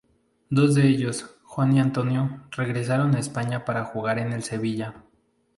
[0.49, 4.95] Dos de ellos, Juan y Antonio, regresaron a España para jugar en el Sevilla.